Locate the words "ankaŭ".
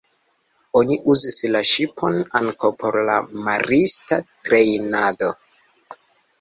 2.41-2.73